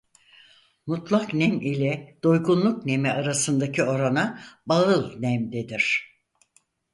Mutlak 0.85 1.33
nem 1.33 1.61
ile 1.61 2.19
doygunluk 2.23 2.85
nemi 2.85 3.11
arasındaki 3.11 3.83
orana 3.83 4.41
"Bağıl 4.65 5.19
nem" 5.19 5.51
denir. 5.51 6.13